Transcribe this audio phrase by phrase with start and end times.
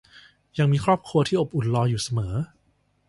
[0.57, 2.33] ยังมีครอบครัวที่อบอุ่นรออยู่เสมอ